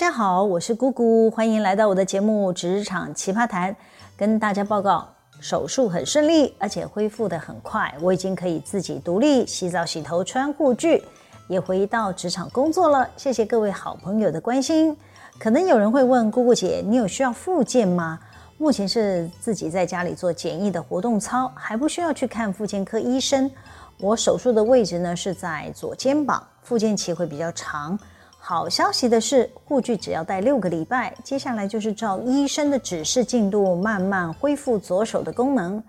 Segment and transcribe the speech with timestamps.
[0.00, 3.70] 大家好，我是姑姑，欢迎来到我的节目《职场奇葩谈》，
[4.16, 5.06] 跟大家报告
[5.40, 11.04] 手术很顺利，而且恢复得很快，我已经可以自己独立洗澡、洗头、穿护具，
[11.48, 13.06] 也回到职场工作了。
[13.14, 14.96] 谢谢各位好朋友的关心。
[15.38, 18.18] 可能有人会问姑姑姐，你有需要复健吗？
[18.56, 23.50] 目前是自己在家里做简易的活动操，还不需要去看复健科医生。
[23.98, 27.98] 我手术的位置呢是在左肩膀，复健期会比较长。
[28.42, 35.80] 好消息的是，护具只要戴六个礼拜，接下来就是照医生的指示进度，慢慢恢复左手的功能。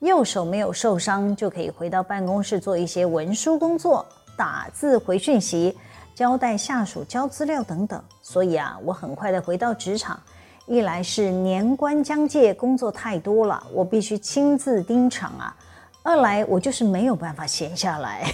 [0.00, 4.04] 右手没有受伤，就可以回到办公室做一些文书工作、
[4.36, 5.76] 打字回讯息、
[6.14, 8.02] 交代下属交资料等等。
[8.22, 10.18] 所以啊，我很快的回到职场。
[10.66, 15.54] 一来是年关将届，工作太多了，我必须亲自盯场啊。
[16.02, 18.24] 二来，我就是没有办法闲下来。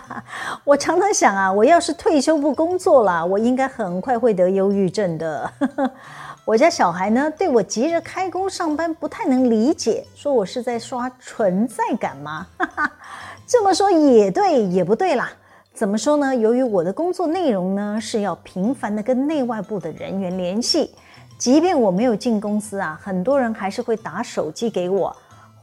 [0.62, 5.50] 我常常想啊，我要是退休不工作了，我应该很快会得忧郁症的。
[6.44, 12.46] 我家小孩呢，对我急着开工上班不太能理解，说我是在刷存在感吗？
[13.46, 15.30] 这么说也对，也不对啦。
[15.74, 16.34] 怎么说呢？
[16.34, 20.94] 由于我的工作内容呢，是要频繁的跟内外部的人员联系，
[21.36, 25.14] 即便我没有进公司啊，很多人还是会打手机给我。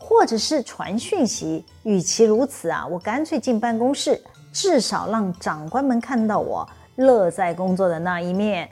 [0.07, 4.21] 或者是传讯息，与其如此啊，我干脆进办公室，
[4.53, 6.67] 至少让长官们看到我
[6.97, 8.69] 乐在工作的那一面，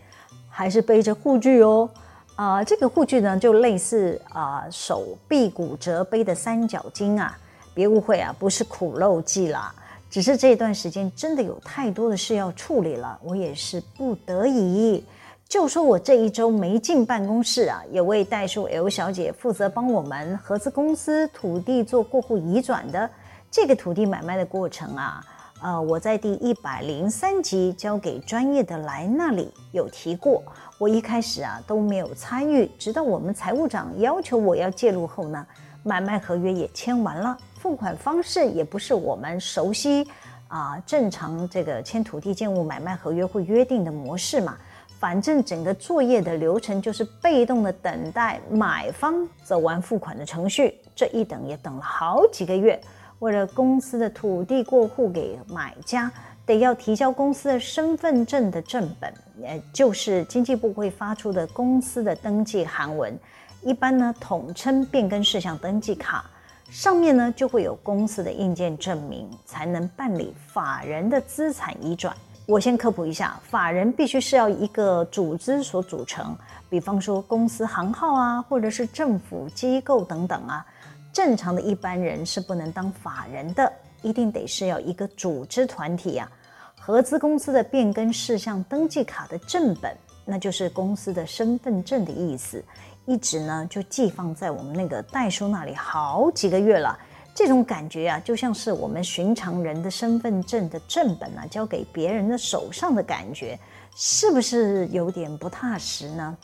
[0.48, 1.90] 还是背着护具哦。
[2.36, 7.36] 啊、呃，这个护具呢，就类似啊、手臂骨折背的三角巾啊。
[7.74, 9.74] 别误会啊，不是苦肉计啦，
[10.08, 15.04] 只是这段时间真的有太多的事要处理了，我也是不得已。
[15.48, 23.08] 就说我这一周没进办公室啊，有位代数 L 小姐负责帮我们合资公司土地做过户移转的
[23.52, 25.24] 这个土地买卖的过程啊，
[25.62, 30.42] 呃，我在第一百零三集交给专业的来那里有提过，
[30.80, 35.46] 我一开始啊都没有参与，直到我们财务长要求我要介入后呢，
[35.84, 40.08] 买卖合约也签完了，付款方式也不是我们熟悉
[40.48, 44.58] 啊，正常这个签土地建物买卖合约会约定的模式嘛。
[45.04, 52.80] 反正整个作业的流程就是被动的等待买方走完付款的程序，这一等也等了好几个月。
[53.20, 56.10] 为了公司的土地过户给买家，
[56.46, 63.14] 得要提交公司的身份证的正本，也就是经济部会发出的公司的登记函文，
[63.62, 66.24] 一般呢统称变更事项登记卡，
[66.70, 72.16] 上面呢就会有公司的印鉴证明，才能办理法人的资产移转。
[72.46, 76.36] 我先科普一下，法人必须是要一个组织所组成，
[76.70, 80.66] 比方说公司行号啊，或者是政府机构等等啊。
[81.14, 83.72] 正常的一般人是不能当法人的，
[84.02, 86.30] 一定得是要一个组织团体啊。
[86.78, 89.96] 合资公司的变更事项登记卡的正本，
[90.26, 92.62] 那就是公司的身份证的意思，
[93.06, 97.00] 一直呢就寄放在我们那个代书那里好几个月了。
[97.36, 103.60] 这种感觉啊，就像是我们寻常人的身份证的正本啊，交给别人的手上的感觉，
[103.96, 106.38] 是不是有点不踏实呢？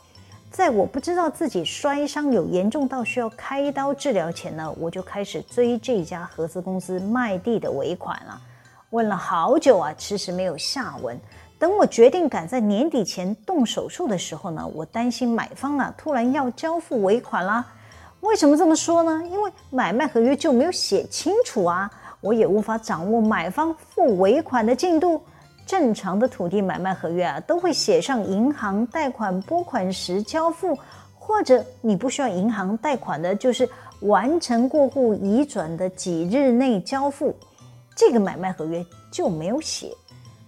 [0.51, 8.41] 在我不知道自己摔伤有严重到需要开刀治疗前呢，我就开始追这家合资公司卖地的尾款了。
[8.89, 11.15] 问了好久啊，迟迟没有下文。
[11.59, 17.63] 等我决定赶在年底前动手术的时候呢，我担心买方啊突然要交付尾款啦。
[18.21, 19.23] 为什么这么说呢？
[19.31, 21.89] 因为买卖合约就没有写清楚啊，
[22.21, 25.21] 我也无法掌握买方付尾款的进度。
[25.65, 30.77] 正常的土地买卖合约啊，都会写上银行贷款拨款时交付，
[31.17, 33.69] 或者你不需要银行贷款的，就是
[34.01, 37.35] 完成过户移转的几日内交付。
[37.95, 39.93] 这个买卖合约就没有写，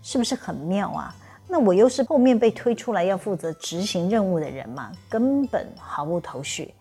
[0.01, 1.15] 是不是很妙啊？
[1.47, 6.73] 那我又是后面被推出来要负责执行任务的人嘛，根本毫无头绪。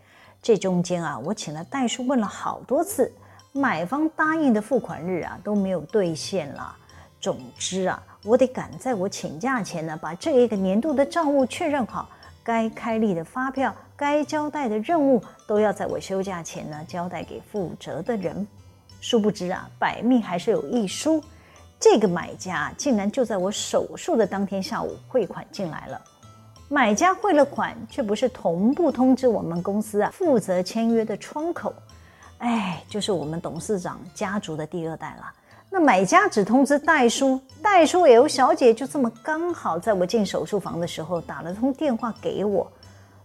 [0.43, 3.13] 这中间啊，我请了代书问了好多次，
[3.53, 6.75] 买方答应的付款日啊都没有兑现了。
[7.21, 12.09] 总之啊，我得赶在我请假前呢，把这一个年度的账务确认好，
[12.43, 18.47] 该开立的发票、该交代的任务都要在我休假前呢交代给负责的人。
[19.03, 21.23] 殊不知啊，百密还是有一疏，
[21.79, 26.01] 这个买家竟然就在我手术的当天下午汇款进来了。
[26.73, 31.75] 买家汇了款，却不是同步通知我们公司啊负责签约的窗口，
[32.39, 35.33] 哎，就是我们董事长家族的第二代了。
[35.69, 42.71] 那买家只通知代书，代书 L 小姐就这么刚好在我进手术房的时候打了通电话给我，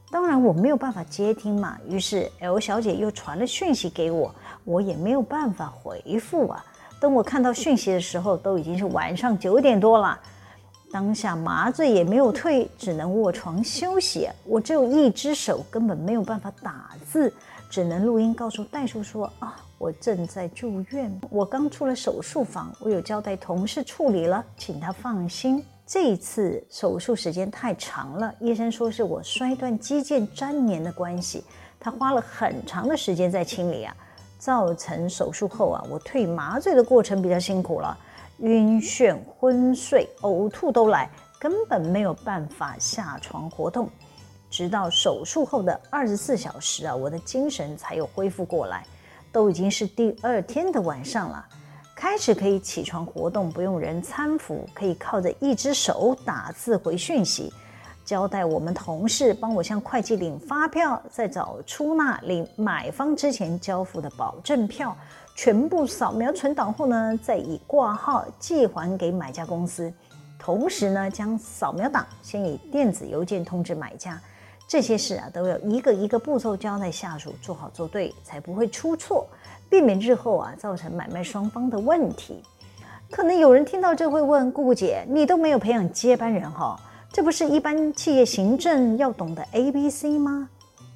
[0.09, 4.33] 当然我没有办法接听嘛，于是 L 小姐又传了讯息给我，
[4.63, 6.65] 我也没有办法回复啊。
[6.99, 10.19] 等我看到讯息的时候，都已经是晚上九点多了。
[10.95, 14.29] 当下麻醉也没有退，只能卧床休息。
[14.45, 17.33] 我只有一只手，根本没有办法打字，
[17.69, 31.43] 只能录音告诉代书说：“啊，我正在住院，我刚出了手术房，我有交代同事处理了，请他放心。”这一次手术时间太长了，医生说是我摔断肌腱粘连的关系，
[31.77, 33.93] 他花了很长的时间在清理啊，
[34.39, 37.97] 造成手术后啊，我退麻醉的过程比较辛苦了。
[38.39, 41.09] 晕眩、昏睡、呕吐都来，
[41.39, 43.89] 根本没有办法下床活动。
[44.49, 48.85] 直到手术后的二十四小时啊，我的精神才有恢复过来。
[49.31, 51.45] 都已经是第二天的晚上了，
[51.93, 57.51] 开始可以起床活动，不用人搀扶，可以靠着一只手打字回讯息，
[58.05, 64.95] 交代我们同事帮我向会计领发票，再找出纳领买方之前交付的保证票。
[65.35, 69.93] 全部扫描存档后呢，再以挂号寄还给买家公司，
[70.39, 74.19] 同时呢，将扫描档先以电子邮件通知买家。
[74.67, 79.27] 这些事啊，都要一个一个步骤交代下属做好做对，才不会出错，
[79.69, 82.41] 避免日后啊造成买卖双方的问题。
[83.11, 86.79] 可能有人听到这会问姑姑姐，你都没有培养接班人哈，
[87.11, 90.49] 这不是一般企业行政要懂的 A B C 吗？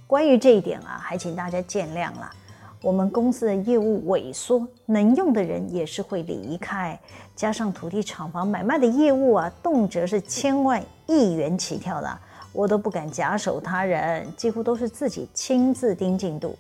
[0.08, 2.32] 关于这一点啊，还请大家见谅了。
[2.82, 6.98] 我们公司的业务萎缩，能用的人也是会离开，
[7.36, 12.18] 加上土地厂房买卖的业务啊，动辄是千万亿元起跳的，
[12.54, 16.56] 我都不敢假手他人，几乎都是自己亲自盯进度。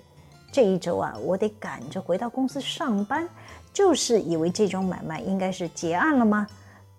[0.51, 3.25] 这一周啊，我得赶着回到公司上班，
[3.71, 6.45] 就是以为这桩买卖应该是结案了吗？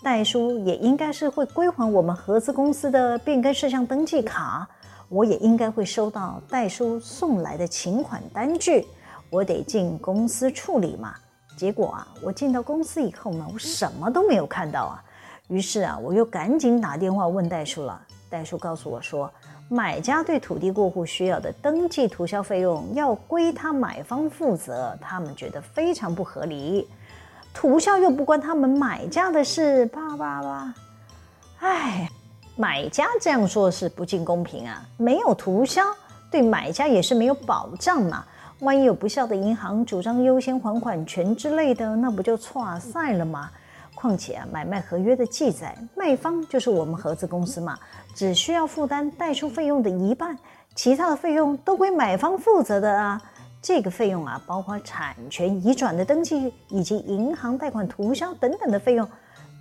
[0.02, 4.66] 代书也应该是会归还我们合资公司的变更事项登记卡，
[5.10, 8.86] 我也应该会收到代书送来的请款单据。
[9.30, 11.14] 我得进公司处理嘛，
[11.56, 15.02] 结果啊，我进到公司以后呢，我什么都没有看到啊。
[15.46, 18.00] 于是啊，我又赶紧打电话问代叔了。
[18.28, 19.32] 代叔告诉我说，
[19.68, 26.88] 买家对土地过户需要的登记涂销费用要归他买方负责，他们觉得非常不合理。
[27.52, 30.74] 涂销又不关他们买家的事，叭叭叭。
[31.60, 32.08] 哎，
[32.56, 35.82] 买家这样说是不尽公平啊，没有涂销，
[36.30, 38.24] 对买家也是没有保障嘛。
[38.60, 43.50] 万一有不孝的银行主张优先还款权之类的，那不就错赛了吗？
[43.94, 47.78] 况且啊，买卖合约的记载，卖方就是我们合资公司嘛，
[48.14, 50.36] 只需要负担代书费用的一半，
[50.74, 53.20] 其他的费用都归买方负责的啊。
[53.62, 59.08] 这个费用啊，包括产权移转的登记以及银行贷款涂销等等的费用，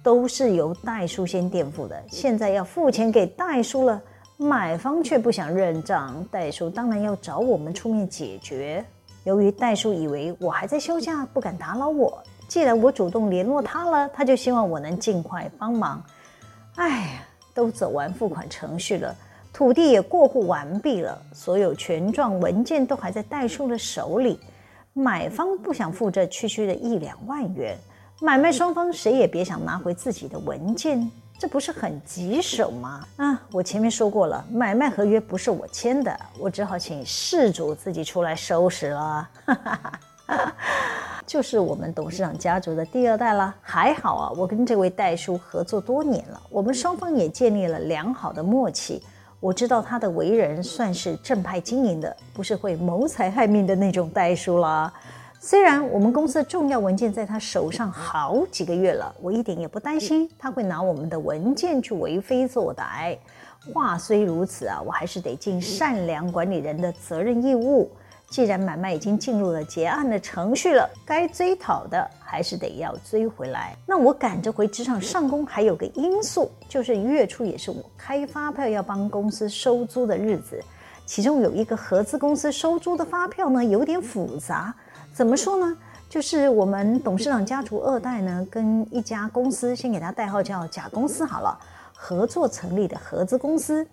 [0.03, 2.01] 都是由代书先垫付的。
[2.09, 4.01] 现在要付钱给代书了。
[4.41, 8.83] 买方却不想认账，代书当然要找我们出面解决。
[9.25, 12.23] 由于代书以为我还在休假，不敢打扰我。
[12.47, 16.01] 既然我主动联络他了，他就希望我能尽快帮忙。
[16.75, 19.13] 哎呀，都走完付款程序了，
[19.51, 24.39] 土地也过户完毕了，所有权状文件都还在代书的手里。
[24.93, 27.77] 买方不想付这区区的一两万元，
[28.21, 31.11] 买卖双方谁也别想拿回自己的文件。
[31.39, 33.07] 这不是很棘手吗？
[33.15, 39.29] 啊，我前面说过了，买卖合约不是我签的，我只好请事主自己出来收拾了。
[41.25, 43.55] 就是我们董事长家族的第二代了。
[43.61, 49.01] 还好啊，我跟这位代叔合作多年了，我们双方也建立了良好的默契。
[49.39, 54.93] 我知道他的为人算是正派经营的，不是会谋财害命的那种代叔了。
[55.41, 63.17] 虽然我们公司的重要文件在他手上好几个月了，我一点也不担心他会拿我们的文件去为非作歹。
[63.73, 67.89] 话虽如此啊，我还是得尽善良管理人的责任义务。
[68.29, 73.73] 既然买卖已经进入了结案的程序了，该追讨的还是得要追回来。
[73.87, 80.61] 那我赶着回职场上工，还有个因素，就是月初也是我开发票要帮公司收租的日子，
[81.05, 84.75] 其中有一个合资公司收租的发票呢，有点复杂。
[85.19, 85.77] 怎么说呢？
[86.07, 91.59] 就是我们董事长家族二代呢，跟一家公司，先给他代号叫甲公司好了，
[91.93, 93.85] 合作成立的合资公司，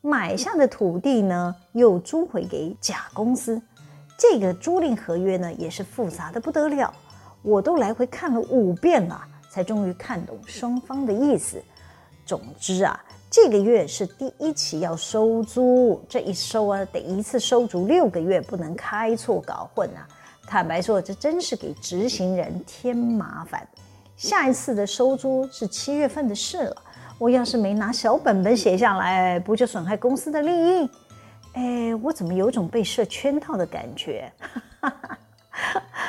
[0.00, 3.62] 买下的土地呢，又租回给甲公司。
[4.18, 6.92] 这个租赁合约呢，也是复杂的不得了，
[7.42, 11.62] 我都来回看了五遍了，才终于看懂双方的意思。
[12.26, 13.00] 总之啊，
[13.30, 20.02] 这个月是第一期要收租，这一收啊，得一次收足六个月，不能开错搞混啊。
[20.46, 23.66] 坦白说，这真是给执行人添麻烦。
[24.16, 26.76] 下一次的收租是七月份的事了，
[27.18, 30.90] 我要是没拿小本本写下来，不就损害公司的利益？
[31.54, 34.30] 哎，我怎么有种被设圈套的感觉？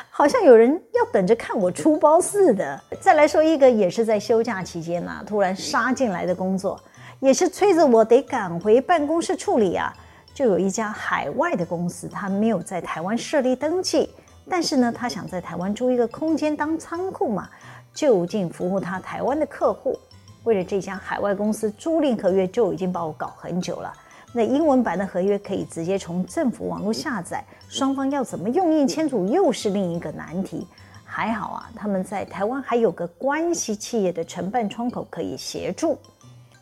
[0.10, 2.82] 好像有人要等着看我出包似的。
[3.00, 6.80] 再来说一个，也是在休假期间呐，突然杀进来的工作，
[7.20, 9.94] 也是催着我得赶回办公室处理啊。
[10.34, 14.10] 就有一家海外的公司，他没有在台湾设立登记，
[14.50, 17.50] 但是呢，他想在台湾租一个空间当仓库嘛，
[17.94, 19.98] 就近服务他台湾的客户。
[20.44, 23.92] 为了这家海外公司租赁合约，就已经把我搞很久了。
[24.32, 30.68] 那英文版的合约可以直接从政府网络下载，双方要怎么用印签署又是另一个难题。
[31.04, 35.98] 还好啊，他们在台湾还有个关系企业的承办窗口可以协助。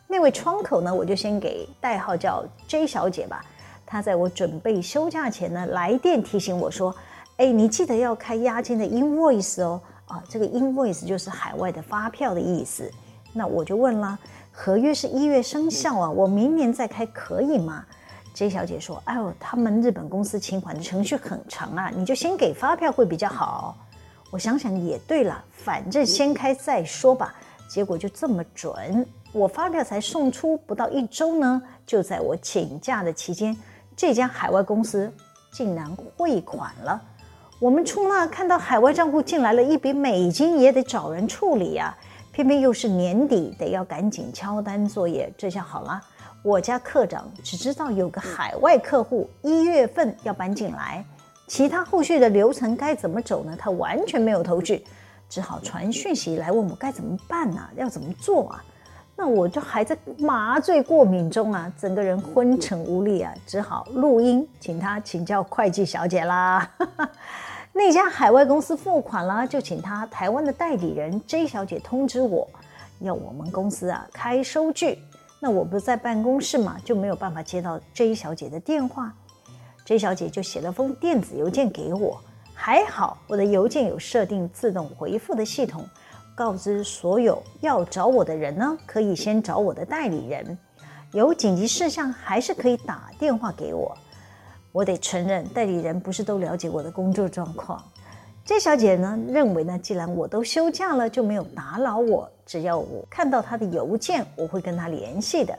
[0.08, 3.44] 那位窗口呢，我就先给代号叫 J 小姐吧。
[3.86, 6.96] 她在我准备休假前呢，来电提醒我说
[7.44, 9.82] ：“哎，你记得要开押金的 invoice 哦。
[10.08, 12.90] 啊，这个 invoice 就是海外的发票的意思。
[13.34, 14.18] 那我就问了，
[14.50, 17.84] 合约是一月生效啊，我明年再开可以吗
[18.34, 23.76] ？J 小姐说：“哎呦，他们日本公司请款的程序很长啊，你就先给发票会比较好。”
[24.32, 27.36] 我想想也对了，反正先开再说吧。
[27.68, 33.54] 结果就这么准，我发票才送出不到一周呢，就在我请假的期间。
[33.98, 35.12] 这家海外公司
[35.52, 37.02] 竟然汇款了，
[37.64, 41.96] 我们出纳看到海外账户进来了一笔美金，也得找人处理呀。
[42.34, 45.34] 偏偏又是年底，得要赶紧敲单作业。
[45.38, 46.02] 这下好了，
[46.44, 51.06] 我家课长只知道有个海外客户一月份要搬进来，
[51.48, 53.56] 其他后续的流程该怎么走呢？
[53.58, 54.84] 他完全没有头绪，
[55.30, 57.62] 只好传讯息来问我该怎么办呢？
[57.78, 58.62] 要怎么做啊？
[59.16, 66.70] 那我就还在麻醉过敏中啊，整个人昏沉无力啊，只好录音请他请教会计小姐啦。
[67.76, 72.48] 那家海外公司付款了，就请他台湾的代理人 J 小姐通知我，
[73.00, 75.00] 要我们公司啊开收据。
[75.40, 79.12] 那我不在办公室嘛，就没有办法接到 J 小姐的电话。
[79.86, 82.22] J 小姐就写了封电子邮件给我，
[82.54, 85.84] 还好我的邮件有设定自动回复的系统。
[86.36, 90.58] 告知所有要找我的人呢，可以先找我的代理人。
[91.12, 93.98] 有紧急事项还是可以打电话给我。
[94.74, 97.82] 我得承认，代理人不是都了解我的工作状况。
[98.44, 102.28] 这小姐呢，认为呢，既然我都休假了，就没有打扰我。
[102.44, 105.58] 只要我看到她的邮件，我会跟她联系的。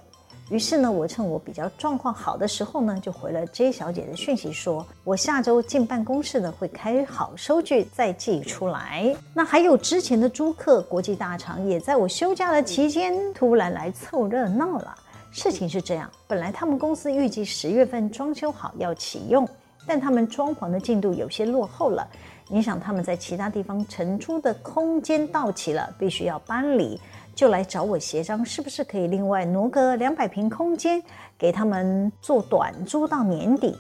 [0.51, 9.15] 于是呢，我趁我比较状况好的时候呢，就回了 J 小姐的讯息，说我下周进办公室呢，会开好收据再寄出来。
[9.33, 14.95] 那还有之前的租客国际大厂，也在我休假的期间突然来凑热闹了。
[15.35, 19.47] 事情是这样，本来他们公司预计十月份装修好要启用，
[19.85, 22.07] 但他们装潢的进度有些落后了，
[22.51, 26.99] 影响他们在其他地方承租的空间到期了，必须要搬离。
[27.35, 31.03] 就来找我协商，是不是可以另外挪个两百平空间
[31.37, 33.77] 给他们做短租到年底？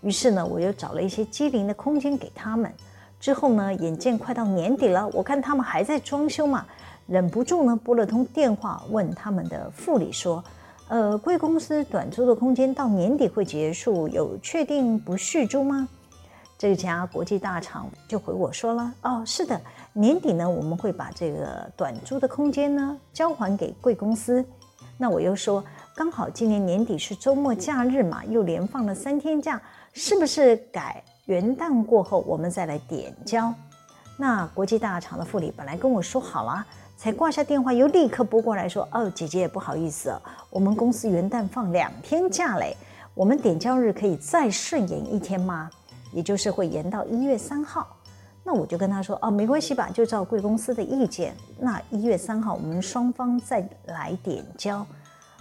[0.00, 2.68] 于是呢，我又找了一些机灵的空间给他们。
[3.20, 6.66] 之后呢，眼见快到年底了，我看他们还在装修嘛，
[7.06, 10.42] 忍不住呢拨了通电话问他们的副理说
[10.88, 15.88] ：“呃，贵公司短租的空间到年底会结束，有确定不续租吗？”
[16.58, 19.60] 这家国际大厂就回我说了：“哦，是的。”
[19.92, 24.44] 年底呢，我们会把这个短租的空间呢交还给贵公司。
[24.96, 25.62] 那我又说，
[25.94, 29.60] 刚好今年年底是周末假日嘛，又连放了三天假，
[29.92, 33.52] 是不是改元旦过后我们再来点交？
[34.16, 36.64] 那国际大厂的副理本来跟我说好了，
[36.96, 40.18] 才挂下电话又立刻拨过来说：“哦，姐姐不好意思，
[40.48, 42.74] 我们公司元旦放两天假嘞，
[43.14, 45.70] 我们点交日可以再顺延一天吗？
[46.12, 47.86] 也就是会延到一月三号。”
[48.42, 51.34] 那我就跟他说哦，没关系吧，就照贵公司的意见。
[51.58, 54.86] 那一月三号我们双方再来点交。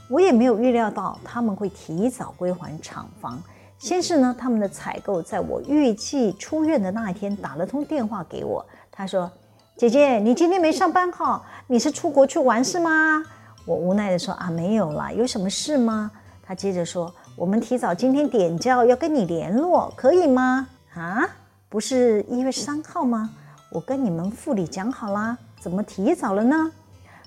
[0.10, 3.42] 我也没有预料到他们会提早归还厂房。
[3.78, 9.30] 先是呢，他们的采购在我预计出院的那一天打了通电话给我，他说
[9.78, 11.44] ：“姐姐，你今天没上班哈？
[11.68, 13.24] 你是出国去玩是吗？”
[13.66, 16.10] 我无奈地说：“啊，没有啦，有什么事吗？”
[16.42, 21.28] 他接着说：“我们提早今天点交，要跟你联络，可以吗？”啊？
[21.68, 23.30] 不是一月三号吗？
[23.70, 26.72] 我跟你们副理讲好啦，怎么提早了呢？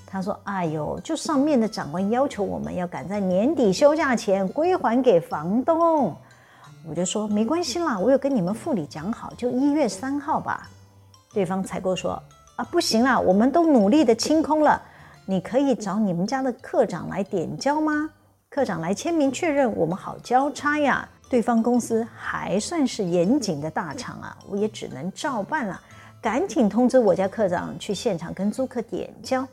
[0.07, 6.17] 他说：“哎呦，就上面的长官要求我们要赶在年底休假前归还给房东。”
[6.89, 10.71] 我就说：“没关系啦，我有跟你们副理讲好，就一月三号吧。”
[11.35, 12.21] 对方采购说
[12.57, 14.81] ：“啊，不行啦，我们都努力的清空了，
[15.27, 18.09] 你可以找你们家的课长来点交吗？
[18.49, 25.79] 课长来签名确认，我们好交差呀。”对方公司还算是严谨的大厂啊，我也只能照办了。
[26.23, 29.47] 赶紧通知我家课长去现场跟租客点交。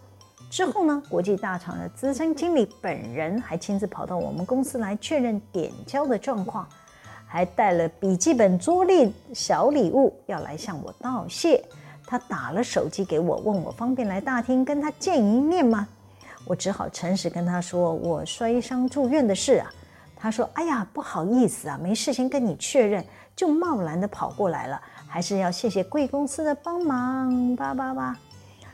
[0.50, 6.66] 之后呢，国际大厂的资深经理本人还亲自跑到我们公司来确认点交的状况。
[7.36, 11.62] 还带了笔记本桌历小礼物要来向我道谢。
[12.08, 15.86] 他打了手机给我，问我方便来大厅跟他见一面吗？
[16.46, 19.70] 我只好诚实跟他说我摔伤住院的事啊。
[20.16, 23.04] 他说：“哎呀，不好意思啊，没事先跟你确认，
[23.36, 28.16] 就贸然的跑过来了，还是要谢谢贵公司的帮忙。”叭叭叭。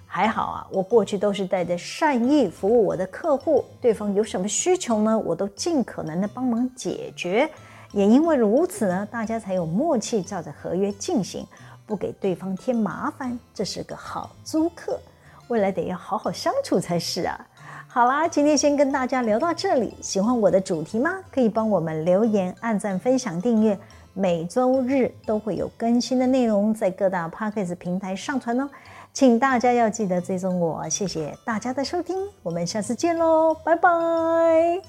[0.06, 7.50] 还好啊，我过去都是带着善意服务我的客户，对方有什么需求呢，我都尽可能的帮忙解决。
[7.92, 11.46] 也因为如此呢，大家才有默契，照着合约进行，
[11.86, 13.38] 不给对方添麻烦。
[13.54, 15.00] 这是个好租客，
[15.48, 17.48] 未来得要好好相处才是啊。
[17.88, 19.94] 好啦，今天先跟大家聊到这里。
[20.02, 21.20] 喜欢我的主题吗？
[21.30, 23.78] 可以帮我们留言、按赞、分享、订阅。
[24.14, 28.70] 每周日都会有更新的内容在各大 Podcast 平台上传哦。
[29.14, 34.82] 请大家要记得追踪我，谢谢大家的收听，我们下次见喽，拜拜。